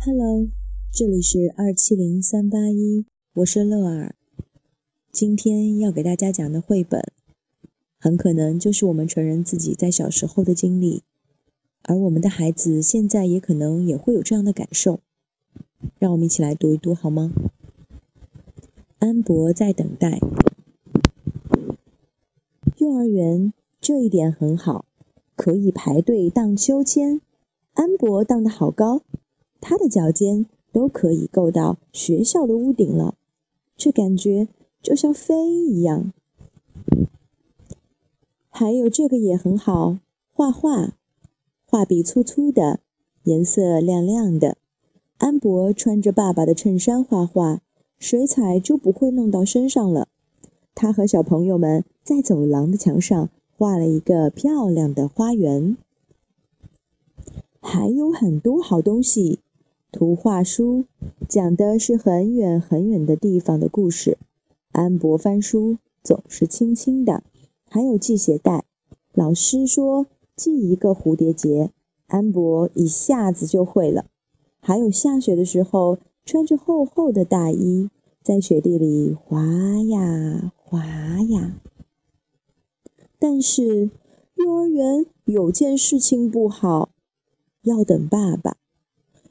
[0.00, 0.48] Hello，
[0.92, 3.04] 这里是二七零三八一，
[3.34, 4.14] 我是乐儿。
[5.10, 7.02] 今天要给大家讲的绘本，
[7.98, 11.02] 很可能就是我们成人自己在小时候的经历，
[11.82, 15.00] 而我们的孩子现在也可能也会有这样的感受。
[15.98, 17.32] 让我们一起来读一读好吗？
[19.00, 20.20] 安博在等待。
[22.76, 24.84] 幼儿园这一点很好，
[25.34, 27.20] 可以排队荡秋千。
[27.74, 29.02] 安博荡得好高，
[29.60, 33.14] 他的脚尖都可以够到学校的屋顶了，
[33.76, 34.48] 这感觉
[34.82, 36.12] 就像飞一样。
[38.48, 39.98] 还有这个也很好，
[40.32, 40.94] 画画，
[41.64, 42.80] 画笔粗粗的，
[43.24, 44.56] 颜色亮亮的。
[45.18, 47.60] 安博穿着爸爸的衬衫画画，
[47.98, 50.08] 水彩就不会弄到身上了。
[50.74, 55.76] 他和小朋友们在走廊的墙上画了一个漂亮的花园。
[57.60, 59.40] 还有很多好东西，
[59.90, 60.84] 图画书
[61.26, 64.18] 讲的是很远很远的地方的故事。
[64.70, 67.22] 安博翻书总是轻轻的，
[67.70, 68.64] 还有系鞋带。
[69.14, 71.70] 老师说系一个蝴蝶结，
[72.06, 74.04] 安博一下子就会了。
[74.60, 77.88] 还有下雪的时候，穿着厚厚的大衣，
[78.22, 79.42] 在雪地里滑
[79.88, 80.84] 呀滑
[81.22, 81.60] 呀。
[83.18, 83.90] 但是
[84.34, 86.90] 幼儿园有件事情不好。
[87.62, 88.56] 要等爸爸。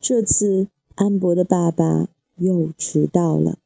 [0.00, 3.58] 这次安博的爸爸又迟到了。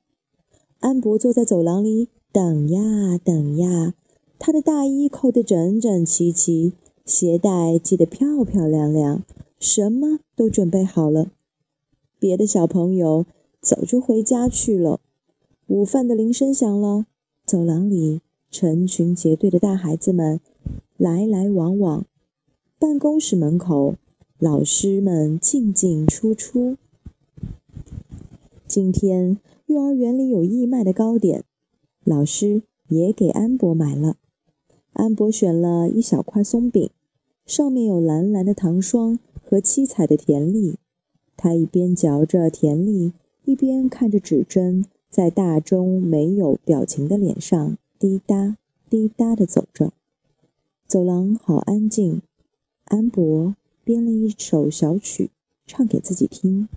[0.81, 3.95] 安博坐在走廊里等呀等呀，
[4.39, 6.73] 他的大衣扣得整整齐齐，
[7.05, 9.23] 鞋带系得漂漂亮亮，
[9.61, 11.31] 什么都准备好了。
[12.19, 13.27] 别的小朋友
[13.61, 15.01] 早就回家去了。
[15.67, 17.05] 午饭的铃声响了，
[17.45, 20.41] 走廊里成群结队的大孩子们
[20.97, 22.07] 来来往往，
[22.79, 23.97] 办公室门口。
[24.43, 26.77] 老师们进进出出。
[28.67, 31.45] 今天幼儿园里有义卖的糕点，
[32.03, 34.17] 老师也给安博买了。
[34.95, 36.91] 安博选了一小块松饼，
[37.47, 40.75] 上面有蓝蓝的糖霜和七彩的甜粒。
[41.37, 43.13] 他一边嚼着甜粒，
[43.45, 48.57] 一边看着指针在大钟没有表情的脸上滴答
[48.91, 49.93] 滴答地走着。
[50.89, 52.23] 走廊好安静，
[52.87, 53.55] 安博。
[53.85, 55.31] 编了一首小曲，
[55.67, 56.69] 唱给自己听。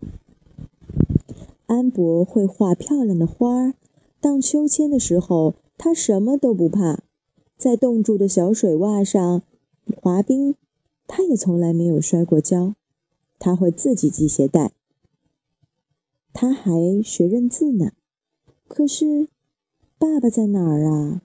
[1.67, 3.73] 安博会画漂亮的花儿，
[4.19, 7.03] 荡秋千的时候，他什么都不怕。
[7.57, 9.41] 在冻住的小水洼上
[10.01, 10.55] 滑冰，
[11.07, 12.75] 他也从来没有摔过跤。
[13.37, 14.71] 他会自己系鞋带，
[16.33, 17.91] 他还学认字呢。
[18.67, 19.27] 可是，
[19.97, 21.21] 爸爸在哪儿啊？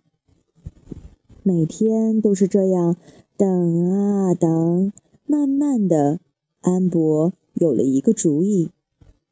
[1.43, 2.97] 每天都是这样，
[3.37, 4.93] 等啊等。
[5.31, 6.19] 慢慢的，
[6.61, 8.71] 安博有了一个主意。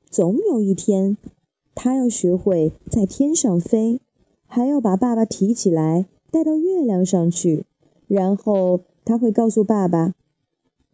[0.08, 1.16] 总有一天，
[1.74, 4.00] 他要学会在天上飞，
[4.46, 7.64] 还要把爸爸提起来带到月亮上去。
[8.06, 10.14] 然后他会告诉爸爸：“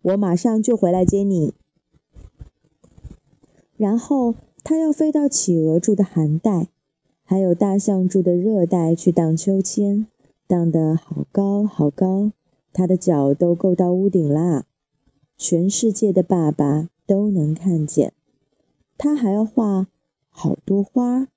[0.01, 1.53] 我马上就回来接你。”
[3.77, 6.69] 然后他要飞到企鹅住的寒带，
[7.25, 10.07] 还有大象住的热带去荡秋千，
[10.47, 12.33] 荡得好高好高，
[12.73, 14.65] 他的脚都够到屋顶啦。
[15.47, 18.15] 全世界的爸爸都能看见，
[18.97, 19.89] 他还要画
[20.31, 21.29] 好多花，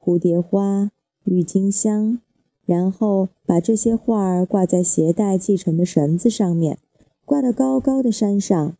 [0.00, 0.92] 蝴蝶花、
[1.24, 2.20] 郁金香，
[2.64, 6.78] 然后把这些画儿挂在鞋带系成的绳子上面，
[7.24, 8.76] 挂到高高的山上。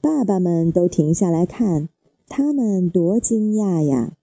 [0.00, 1.90] 爸爸们都停下来看，
[2.26, 4.16] 他们多惊讶呀！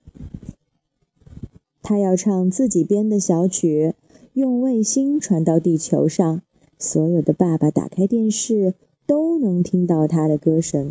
[1.83, 3.93] 他要唱自己编的小曲，
[4.33, 6.41] 用卫星传到地球上。
[6.79, 8.73] 所有的爸爸打开电视。
[9.11, 10.89] 都能听到他的歌声。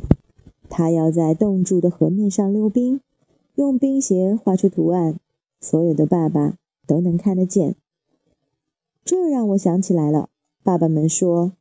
[0.69, 3.01] 他要在冻住的河面上溜冰，
[3.55, 5.19] 用冰鞋画出图案，
[5.59, 7.77] 所有的爸爸都能看得见。
[9.07, 10.29] 这让我想起来了，
[10.63, 11.53] 爸爸们说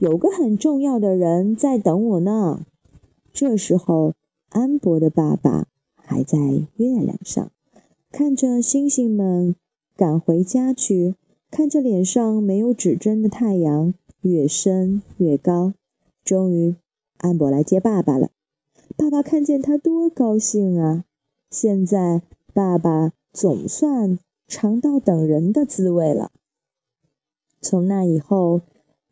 [0.00, 2.66] 有个很重要的人在等我呢。
[3.32, 4.14] 这时候，
[4.48, 6.36] 安博的爸爸还在
[6.74, 7.52] 月亮上，
[8.10, 9.54] 看着星星们
[9.96, 11.14] 赶回家去，
[11.48, 15.74] 看着脸上没有指针的太阳越升越高。
[16.28, 16.76] 终于，
[17.16, 18.28] 安博来接爸爸了。
[18.98, 21.06] 爸爸看见他多高兴啊！
[21.50, 22.20] 现在，
[22.52, 26.30] 爸爸总算尝到等人的滋味了。
[27.62, 28.60] 从那以后，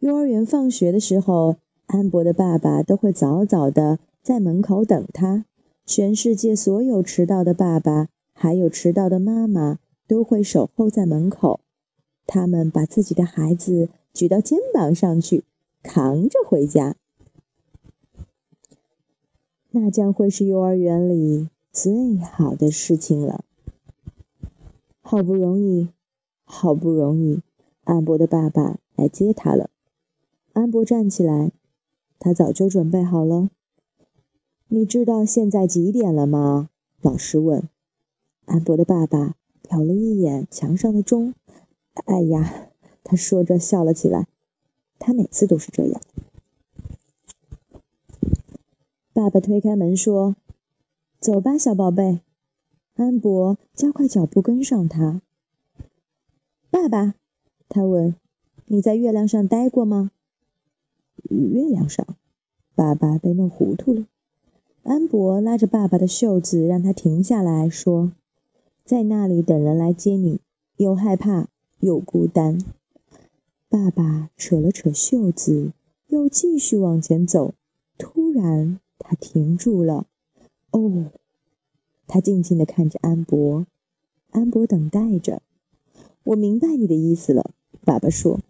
[0.00, 5.46] 幼儿园放学的时候，安博的爸爸都会早早的在门口等他。
[5.86, 11.60] 全世界所有迟到的爸爸，还有迟到的妈妈，都会守候在门口。
[12.26, 15.44] 他们把自己的孩子举到肩膀上去，
[15.82, 16.94] 扛着回家。
[19.78, 23.44] 那将会是幼儿园里最好的事情了。
[25.02, 25.90] 好不容易，
[26.44, 27.42] 好不容易，
[27.84, 29.68] 安博的爸爸来接他了。
[30.54, 31.52] 安博站起来，
[32.18, 33.50] 他早就准备好了。
[34.68, 36.70] 你知道现在几点了吗？
[37.02, 37.68] 老师问。
[38.46, 41.34] 安博的爸爸瞟了一眼墙上的钟。
[42.06, 42.70] 哎呀，
[43.04, 44.26] 他说着笑了起来。
[44.98, 46.00] 他每次都是这样。
[49.16, 50.36] 爸爸推开门说
[51.18, 52.20] ：“走吧，小宝贝。”
[52.96, 55.22] 安博加快脚步跟上他。
[56.68, 57.14] 爸爸，
[57.66, 58.14] 他问
[58.68, 60.10] ：“你在月亮上待过吗？”
[61.30, 62.06] 月亮上，
[62.74, 64.04] 爸爸被弄糊涂了。
[64.82, 68.12] 安博拉着爸爸的袖子，让他停下来说
[68.84, 70.40] ：“在那里等人来接你，
[70.76, 71.48] 又害怕
[71.78, 72.58] 又孤单。”
[73.70, 75.72] 爸爸扯了扯袖子，
[76.08, 77.54] 又继续往前走。
[77.96, 80.06] 突然，他停住了。
[80.70, 81.10] 哦，
[82.06, 83.66] 他静静地看着安博。
[84.30, 85.42] 安博等待着。
[86.24, 87.52] 我明白你的意思了，
[87.84, 88.40] 爸爸说。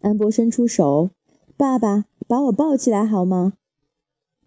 [0.00, 1.10] 安博伸出手
[1.58, 3.54] ：“爸爸，把我抱起来好吗？”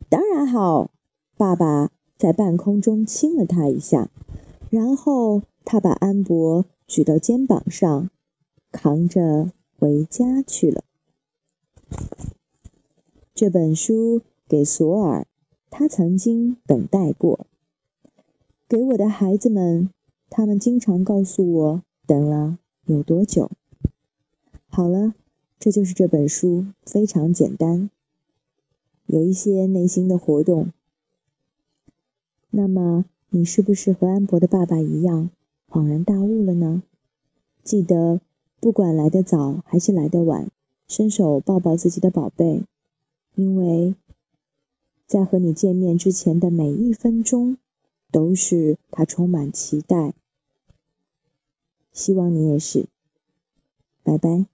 [0.09, 0.91] 当然好，
[1.37, 4.09] 爸爸在半空中亲了他一下，
[4.69, 8.09] 然后他把安博举到肩膀上，
[8.71, 10.83] 扛着回家去了。
[13.35, 14.21] 这本书
[14.53, 15.25] 给索尔，
[15.71, 17.47] 他曾经等待过。
[18.69, 19.89] 给我的孩子们，
[20.29, 23.49] 他们经常告诉我等了有多久。
[24.67, 25.15] 好了，
[25.57, 27.89] 这就是这本书，非常简单。
[29.07, 30.71] 有一些内心的活动。
[32.51, 35.31] 那么，你是不是和安博的爸爸一样
[35.67, 36.83] 恍然大悟了呢？
[37.63, 38.21] 记得，
[38.59, 40.47] 不管来得早还是来得晚，
[40.87, 42.61] 伸手抱抱自己的宝贝，
[43.33, 43.95] 因为
[45.13, 47.57] 在和你见面之前的每一分钟，
[48.11, 50.15] 都是他充满期待。
[51.91, 52.87] 希望你也是。
[54.01, 54.52] 拜拜。